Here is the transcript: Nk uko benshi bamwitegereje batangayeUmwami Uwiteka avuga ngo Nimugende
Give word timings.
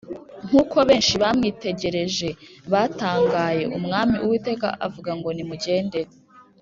Nk 0.47 0.53
uko 0.61 0.77
benshi 0.89 1.13
bamwitegereje 1.21 2.29
batangayeUmwami 2.71 4.15
Uwiteka 4.25 4.67
avuga 4.85 5.11
ngo 5.17 5.29
Nimugende 5.35 5.99